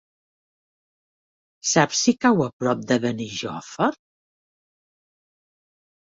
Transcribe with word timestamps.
Saps 1.71 1.99
si 2.05 2.13
cau 2.25 2.41
a 2.47 2.47
prop 2.63 2.81
de 2.93 2.99
Benijòfar? 3.05 3.91